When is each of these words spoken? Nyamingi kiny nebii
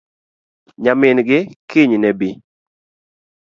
Nyamingi 0.83 1.39
kiny 1.69 1.93
nebii 2.01 2.35